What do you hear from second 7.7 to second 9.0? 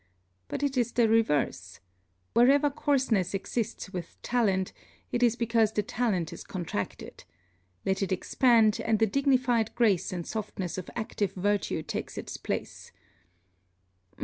let it expand, and